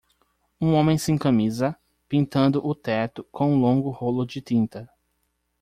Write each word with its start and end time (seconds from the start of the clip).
Um 0.59 0.73
homem 0.73 0.97
sem 0.97 1.15
camisa, 1.15 1.77
pintando 2.09 2.59
o 2.65 2.73
teto 2.73 3.23
com 3.31 3.53
um 3.53 3.61
longo 3.61 3.91
rolo 3.91 4.25
de 4.25 4.41
tinta. 4.41 4.89